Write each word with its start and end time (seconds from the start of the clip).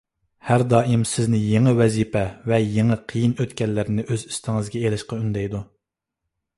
ھەر 0.51 0.61
دائىم 0.69 1.03
سىزنى 1.09 1.41
يېڭى 1.41 1.73
ۋەزىپە 1.81 2.23
ۋە 2.53 2.61
يېڭى 2.77 2.99
قىيىن 3.13 3.37
ئۆتكەللەرنى 3.45 4.07
ئۆز 4.09 4.27
ئۈستىڭىزگە 4.31 4.85
ئېلىشقا 4.87 5.23
ئۈندەيدۇ. 5.25 5.67